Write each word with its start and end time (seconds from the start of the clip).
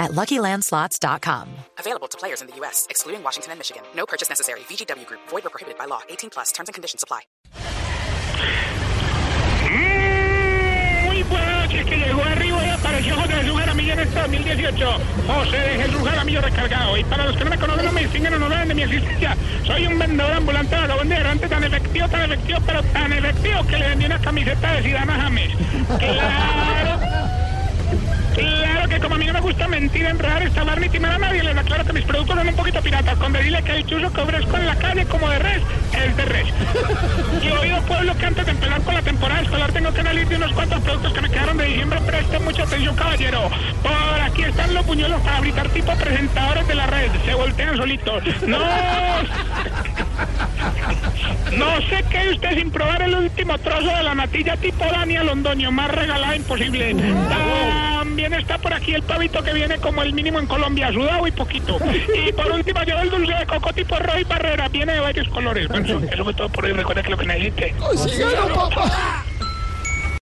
at 0.00 0.10
LuckyLandSlots.com. 0.10 1.48
Available 1.78 2.08
to 2.08 2.18
players 2.18 2.40
in 2.42 2.48
the 2.48 2.56
U.S., 2.56 2.86
excluding 2.90 3.22
Washington 3.22 3.52
and 3.52 3.58
Michigan. 3.60 3.82
No 3.94 4.04
purchase 4.06 4.28
necessary. 4.28 4.60
VGW 4.60 5.06
Group. 5.06 5.20
Void 5.28 5.46
or 5.46 5.50
prohibited 5.50 5.78
by 5.78 5.84
law. 5.84 6.00
18 6.08 6.30
plus. 6.30 6.50
Terms 6.50 6.68
and 6.68 6.74
conditions 6.74 7.04
apply. 7.04 7.20
Mm, 9.70 11.04
Muy 11.06 11.22
buenas 11.24 11.64
noches, 11.66 11.86
que 11.86 11.96
llegó 11.96 12.22
arriba 12.22 12.66
y 12.66 12.70
apareció 12.70 13.14
José 13.14 13.32
Jesús 13.34 13.58
Jaramillo 13.60 13.92
en 13.92 13.98
este 14.00 14.20
2018. 14.20 14.92
José 15.26 15.58
Jesús 15.82 16.08
Jaramillo 16.08 16.40
recargado. 16.40 16.96
Y 16.96 17.04
para 17.04 17.26
los 17.26 17.36
que 17.36 17.44
no 17.44 17.50
me 17.50 17.58
conocen, 17.58 17.84
no 17.86 17.92
me 17.92 18.00
distinguen 18.02 18.34
o 18.34 18.38
no 18.38 18.48
saben 18.48 18.68
de 18.68 18.74
mi 18.74 18.82
existencia, 18.82 19.36
soy 19.66 19.86
un 19.86 19.98
vendedor 19.98 20.32
ambulante 20.32 20.74
de 20.74 20.80
vagabond 20.80 21.10
de 21.10 21.16
errante 21.16 21.48
tan 21.48 21.64
efectivo, 21.64 22.08
tan 22.08 22.22
efectivo, 22.32 22.58
pero 22.66 22.82
tan 22.84 23.12
efectivo 23.12 23.66
que 23.66 23.76
le 23.78 23.88
vendí 23.88 24.06
una 24.06 24.20
camiseta 24.20 24.72
de 24.72 24.82
Zidane 24.82 25.12
a 25.12 25.16
James. 25.16 25.56
Claro. 25.98 26.10
Claro 26.10 26.84
que 26.84 26.89
como 29.60 29.74
a 29.74 29.78
mí 29.78 29.88
no 29.90 29.90
me 29.90 29.90
gusta 29.90 30.00
mentir, 30.00 30.06
enredar, 30.06 30.42
estafar 30.42 30.80
ni 30.80 30.88
timar 30.88 31.12
a 31.12 31.18
nadie, 31.18 31.42
les 31.42 31.56
aclaro 31.56 31.84
que 31.84 31.92
mis 31.92 32.04
productos 32.04 32.36
son 32.36 32.48
un 32.48 32.54
poquito 32.54 32.80
piratas. 32.80 33.18
Con 33.18 33.32
decirle 33.32 33.62
que 33.62 33.72
el 33.72 33.86
chuzo 33.86 34.12
que 34.12 34.20
ofrezco 34.20 34.56
en 34.56 34.66
la 34.66 34.76
calle 34.76 35.06
como 35.06 35.28
de 35.28 35.38
res, 35.38 35.62
es 35.92 36.16
de 36.16 36.24
res. 36.24 36.46
Y 37.42 37.46
he 37.48 37.52
oído 37.52 37.80
pueblo 37.82 38.16
que 38.16 38.26
antes 38.26 38.46
de 38.46 38.52
empezar 38.52 38.82
con 38.82 38.94
la 38.94 39.02
temporada 39.02 39.42
escolar 39.42 39.72
tengo 39.72 39.92
que 39.92 40.02
de 40.02 40.36
unos 40.36 40.52
cuantos 40.52 40.80
productos 40.80 41.12
que 41.12 41.20
me 41.20 41.30
quedaron 41.30 41.56
de 41.56 41.64
diciembre. 41.64 42.00
Presten 42.06 42.44
mucha 42.44 42.62
atención, 42.62 42.94
caballero. 42.96 43.50
Por 43.82 44.20
aquí 44.20 44.42
están 44.42 44.74
los 44.74 44.84
puñuelos 44.84 45.20
para 45.22 45.40
gritar 45.40 45.68
tipo 45.68 45.92
presentadores 45.94 46.68
de 46.68 46.74
la 46.74 46.86
red. 46.86 47.10
Se 47.24 47.34
voltean 47.34 47.76
solitos. 47.76 48.22
No... 48.46 48.58
No 51.60 51.76
sé 51.82 52.02
qué 52.10 52.30
usted 52.30 52.56
sin 52.56 52.70
probar 52.70 53.02
el 53.02 53.14
último 53.14 53.58
trozo 53.58 53.94
de 53.94 54.02
la 54.02 54.14
natilla 54.14 54.56
tipo 54.56 54.82
Daniel 54.82 55.26
Londoño, 55.26 55.70
más 55.70 55.90
regalada 55.90 56.34
imposible. 56.34 56.94
También 57.28 58.32
está 58.32 58.56
por 58.56 58.72
aquí 58.72 58.94
el 58.94 59.02
pavito 59.02 59.42
que 59.42 59.52
viene 59.52 59.76
como 59.76 60.02
el 60.02 60.14
mínimo 60.14 60.38
en 60.38 60.46
Colombia, 60.46 60.90
sudado 60.90 61.26
y 61.26 61.32
poquito. 61.32 61.78
Y 62.26 62.32
por 62.32 62.50
último 62.50 62.82
lleva 62.82 63.02
el 63.02 63.10
dulce 63.10 63.34
de 63.34 63.46
coco 63.46 63.74
tipo 63.74 63.94
Roy 63.96 64.24
Barrera, 64.24 64.68
viene 64.68 64.94
de 64.94 65.00
varios 65.00 65.28
colores. 65.28 65.68
Eso, 65.70 66.24
fue 66.24 66.32
todo 66.32 66.48
por 66.48 66.64
hoy. 66.64 66.72
Recuerda 66.72 67.02
que 67.02 67.10
lo 67.10 67.18
que 67.18 67.26
necesite. 67.26 67.74
¡Síguelo, 67.94 68.54
papá! 68.54 69.24